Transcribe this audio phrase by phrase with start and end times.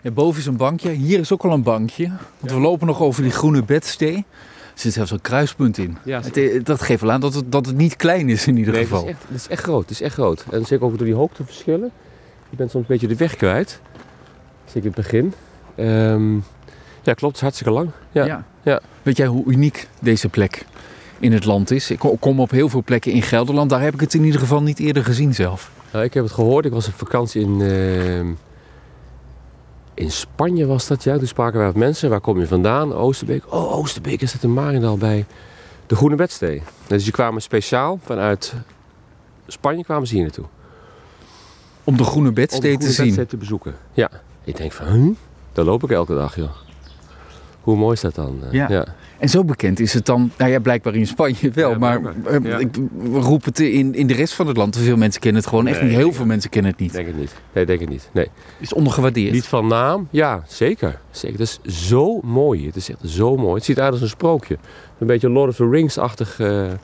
[0.00, 0.90] Ja, boven is een bankje.
[0.90, 2.10] Hier is ook al een bankje.
[2.38, 4.16] Want we lopen nog over die groene bedstee.
[4.16, 5.96] Er zit zelfs een kruispunt in.
[6.04, 8.56] Ja, Het, eh, dat geeft wel aan dat het, dat het niet klein is in
[8.56, 9.04] ieder Nee, het geval.
[9.04, 9.80] is, echt, het is echt groot.
[9.82, 10.44] Het is echt groot.
[10.50, 11.90] En zeker ook door die hoogteverschillen.
[12.50, 13.80] Je bent soms een beetje de weg kwijt.
[14.64, 15.32] Zeker in het begin.
[15.74, 16.34] Ehm,
[17.02, 17.20] ja, klopt.
[17.22, 17.90] Het is hartstikke lang.
[18.12, 18.44] Ja.
[18.62, 18.80] ja.
[19.02, 20.64] Weet jij hoe uniek deze plek
[21.18, 21.90] in het land is?
[21.90, 23.70] Ik ko- kom op heel veel plekken in Gelderland.
[23.70, 25.70] Daar heb ik het in ieder geval niet eerder gezien zelf.
[25.92, 26.64] Nou, ik heb het gehoord.
[26.64, 28.26] Ik was op vakantie in, ehm,
[29.96, 31.18] in Spanje was dat, ja.
[31.18, 32.10] Toen spraken wij met mensen.
[32.10, 32.94] Waar kom je vandaan?
[32.94, 33.42] Oosterbeek.
[33.52, 35.26] Oh, Oosterbeek is dat in Marendal bij
[35.86, 36.62] de Groene Bedstee.
[36.86, 38.54] Dus die kwamen speciaal vanuit
[39.46, 40.44] Spanje kwamen ze hier naartoe.
[41.84, 43.04] Om de groene Om de bedstee te Groene zien.
[43.04, 43.74] Bedstee te bezoeken.
[43.92, 44.10] Ja.
[44.44, 45.14] Ik denk van, huh?
[45.52, 46.50] Daar loop ik elke dag, joh.
[47.60, 48.40] Hoe mooi is dat dan?
[48.50, 48.68] Ja.
[48.68, 48.86] ja.
[49.18, 52.38] En zo bekend is het dan, nou ja, blijkbaar in Spanje wel, Ja, maar eh,
[52.42, 52.58] Ja.
[52.58, 54.72] ik we roepen het in, in de rest van het land.
[54.72, 55.98] Te veel mensen kennen het gewoon echt Nee, niet.
[55.98, 56.92] Heel veel mensen kennen het niet.
[56.92, 57.34] Denk het niet.
[57.52, 58.08] Nee, denk het niet.
[58.12, 58.28] Nee.
[58.58, 59.32] is ondergewaardeerd.
[59.32, 60.08] Niet van naam?
[60.10, 61.00] Ja, zeker.
[61.10, 61.38] zeker.
[61.38, 62.66] Het is zo mooi.
[62.66, 63.54] Het is echt zo mooi.
[63.54, 64.58] Het ziet eruit als een sprookje.
[64.98, 66.76] Een beetje Lord of the Rings-achtig eh, eh,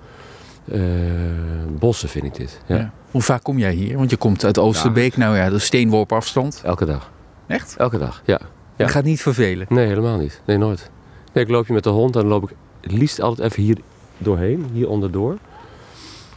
[1.78, 2.60] bossen vind ik dit.
[2.66, 2.76] Ja.
[2.76, 2.92] Ja.
[3.10, 3.96] Hoe vaak kom jij hier?
[3.96, 6.60] Want je komt uit Oosterbeek, nou ja, dat is steenworp afstand.
[6.64, 7.10] Elke dag.
[7.46, 7.74] Echt?
[7.78, 8.40] Elke dag, ja.
[8.76, 8.84] Ja.
[8.84, 9.66] Je gaat niet vervelen.
[9.68, 10.40] Nee, helemaal niet.
[10.46, 10.90] Nee, nooit.
[11.32, 13.62] Nee, ik loop je met de hond en dan loop ik het liefst altijd even
[13.62, 13.76] hier
[14.18, 15.36] doorheen, hier onderdoor.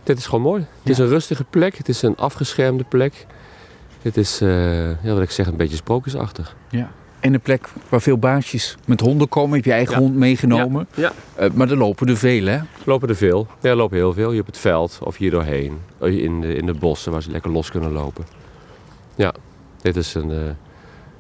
[0.03, 0.65] Dit is gewoon mooi.
[0.81, 1.03] Het is Ja.
[1.03, 1.77] een rustige plek.
[1.77, 3.25] Het is een afgeschermde plek.
[4.01, 6.55] Het is, eh, ja, wat ik zeg, een beetje sprookjesachtig.
[7.19, 9.55] En een plek waar veel baasjes met honden komen.
[9.55, 9.99] Heb je eigen Ja.
[9.99, 10.87] hond meegenomen.
[10.95, 11.11] Ja.
[11.35, 12.59] Eh, maar er lopen er veel, hè?
[12.83, 13.47] Lopen er veel.
[13.61, 14.31] Ja, er lopen heel veel.
[14.31, 15.77] Hier op het veld of hier doorheen.
[15.99, 18.25] In de, in de bossen waar ze lekker los kunnen lopen.
[19.15, 19.33] Ja,
[19.81, 20.37] dit is een eh,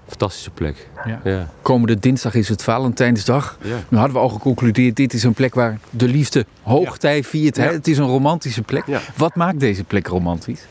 [0.07, 0.89] fantastische plek.
[1.05, 1.19] Ja.
[1.23, 1.49] Ja.
[1.61, 3.57] Komende dinsdag is het Valentijnsdag.
[3.61, 3.75] ja.
[3.87, 7.57] Nu hadden we al geconcludeerd, dit is een plek waar de liefde hoogtij viert.
[7.57, 7.65] Hè?
[7.65, 7.71] Ja.
[7.71, 8.85] Het is een romantische plek.
[8.85, 8.99] Ja.
[9.17, 10.65] Wat maakt deze plek romantisch?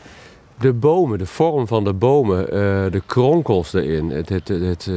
[0.59, 4.09] De bomen, de vorm van de bomen, eh, de kronkels erin.
[4.09, 4.95] Het, het, het, het, eh,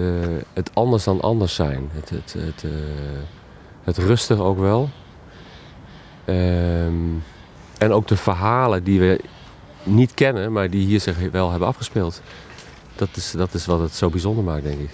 [0.53, 1.89] het anders dan anders zijn.
[1.93, 2.71] Het, het, het, eh,
[3.85, 4.89] het rustig ook wel.
[6.25, 6.93] Ehm,
[7.79, 9.21] en ook de verhalen die we
[9.83, 12.23] niet kennen, maar die hier zich wel hebben afgespeeld.
[12.99, 14.91] Dat is, dat is wat het zo bijzonder maakt, denk ik.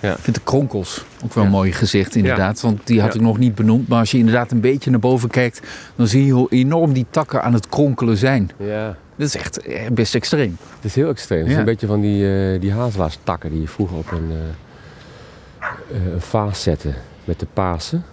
[0.00, 1.50] Ik vind de kronkels ook wel Ja.
[1.50, 2.60] mooi gezicht, inderdaad.
[2.60, 3.18] Want die had Ja.
[3.18, 3.88] ik nog niet benoemd.
[3.88, 5.60] Maar als je inderdaad een beetje naar boven kijkt,
[5.96, 8.50] dan zie je hoe enorm die takken aan het kronkelen zijn.
[8.58, 8.96] Ja.
[9.16, 10.56] Dat is echt eh, best extreem.
[10.76, 11.38] Het is heel extreem.
[11.38, 11.58] Het is Ja.
[11.58, 12.22] een beetje van die,
[12.54, 15.66] uh, die hazelaarstakken die je vroeger op een, eh,
[15.96, 16.92] eh, een vaas zette
[17.24, 18.04] met de Pasen.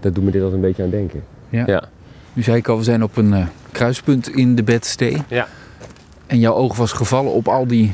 [0.00, 1.22] Dat doet me dit altijd een beetje aan denken.
[1.48, 1.62] Ja.
[1.66, 1.82] Ja.
[2.32, 5.22] Nu zei ik al, we zijn op een kruispunt in de bedstee.
[5.28, 5.48] Ja.
[6.26, 7.92] En jouw oog was gevallen op al die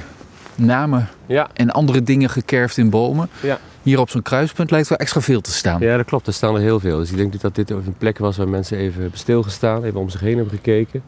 [0.58, 1.48] namen Ja.
[1.52, 3.28] en andere dingen gekerfd in bomen.
[3.40, 3.58] Ja.
[3.82, 5.80] Hier op zo'n kruispunt lijkt wel extra veel te staan.
[5.80, 6.26] ja, dat klopt.
[6.26, 6.98] Er staan er heel veel.
[6.98, 10.08] Dus ik denk dat dit een plek was waar mensen even hebben stilgestaan, even om
[10.08, 11.02] zich heen hebben gekeken.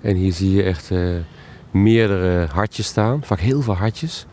[0.00, 0.98] En hier zie je echt eh,
[1.70, 3.24] meerdere hartjes staan.
[3.24, 4.26] Vaak heel veel hartjes.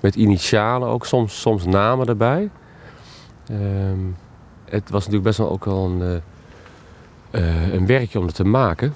[0.00, 2.50] Met initialen ook, soms, soms namen erbij.
[3.48, 3.98] Ehm,
[4.64, 6.02] het was natuurlijk best wel ook wel een,
[7.30, 8.94] eh, eh, een werkje om het te maken.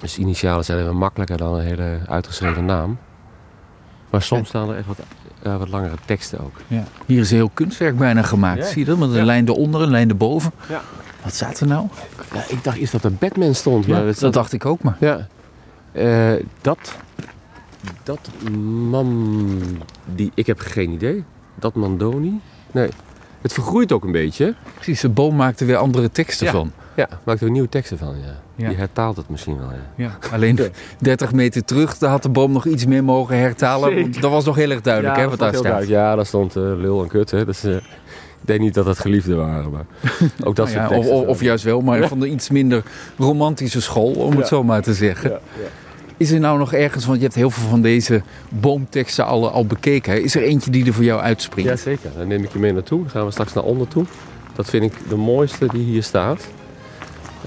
[0.00, 2.98] Dus initialen zijn even makkelijker dan een hele uitgeschreven naam.
[4.10, 4.98] Maar soms staan er echt wat,
[5.42, 6.56] ja, wat langere teksten ook.
[6.66, 6.84] Ja.
[7.06, 8.66] Hier is heel kunstwerk bijna gemaakt.
[8.66, 8.98] Zie je dat?
[8.98, 10.52] Met een lijn eronder, een lijn erboven.
[10.68, 10.80] Ja.
[11.22, 11.86] Wat staat er nou?
[12.34, 13.86] Ja, ik dacht eerst dat er Batman stond.
[13.86, 14.96] Maar dat dacht ik ook maar.
[15.00, 15.26] Ja.
[15.92, 16.96] Eh, dat.
[18.02, 18.28] Dat
[18.90, 19.60] man.
[20.14, 21.24] Die, ik heb geen idee.
[21.54, 22.40] Dat Mandoni?
[22.72, 22.88] Nee.
[23.40, 24.54] Het vergroeit ook een beetje.
[24.74, 26.52] Precies, de boom maakte weer andere teksten Ja.
[26.52, 26.72] van.
[27.00, 28.14] Ja, maakt er nieuwe teksten van.
[28.20, 28.36] Ja.
[28.56, 28.68] Ja.
[28.68, 29.68] Die hertaalt het misschien wel.
[29.96, 30.04] Ja.
[30.04, 30.18] Ja.
[30.32, 30.58] Alleen
[30.98, 33.88] 30 meter terug, daar had de boom nog iets meer mogen hertalen.
[33.88, 34.02] Zeker.
[34.02, 35.62] Want dat was nog heel erg duidelijk hè, wat dat daar staat.
[35.62, 35.92] duidelijk.
[35.92, 37.30] Ja, daar stond eh, lul en kut.
[37.30, 37.44] Hè.
[37.44, 39.70] Dus, eh, ik denk niet dat het geliefden waren.
[39.70, 39.84] Maar
[40.46, 41.14] ook dat Nou soort ja, of, teksten.
[41.16, 42.82] of, of juist wel, maar van de iets minder
[43.18, 45.30] romantische school, om het zo maar te zeggen.
[45.30, 45.68] Ja, ja.
[46.16, 49.66] Is er nou nog ergens, want je hebt heel veel van deze boomteksten al, al
[49.66, 50.12] bekeken.
[50.12, 50.18] hè?
[50.18, 51.70] Is er eentje die er voor jou uitspringt?
[51.70, 53.00] Jazeker, dan neem ik je mee naartoe.
[53.00, 54.04] Dan gaan we straks naar onder toe.
[54.54, 56.46] Dat vind ik de mooiste die hier staat.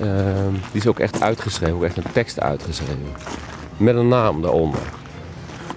[0.01, 3.07] Ehm, die is ook echt uitgeschreven, ook echt een tekst uitgeschreven.
[3.77, 4.79] Met een naam daaronder.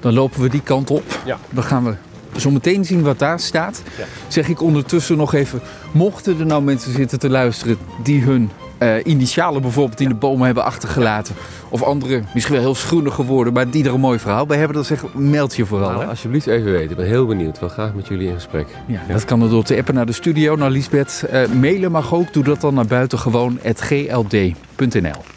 [0.00, 1.20] Dan lopen we die kant op.
[1.24, 1.38] Ja.
[1.50, 1.94] Dan gaan we
[2.40, 3.82] zo meteen zien wat daar staat.
[3.98, 4.04] Ja.
[4.28, 5.60] Zeg ik ondertussen nog even,
[5.92, 10.46] mochten er nou mensen zitten te luisteren die hun eh, initialen bijvoorbeeld in de bomen
[10.46, 11.34] hebben achtergelaten.
[11.68, 14.76] Of andere, misschien wel heel schroenig geworden, maar die er een mooi verhaal bij hebben.
[14.76, 15.90] Dan zeg meld je vooral.
[15.90, 16.90] Nou, alsjeblieft even weten.
[16.90, 17.54] Ik ben heel benieuwd.
[17.54, 18.66] Ik wil graag met jullie in gesprek.
[18.86, 21.24] Ja, dat kan er door te appen naar de studio, naar Lisbeth.
[21.30, 25.35] Eh, mailen mag ook, doe dat dan naar buitengewoon.gld.nl.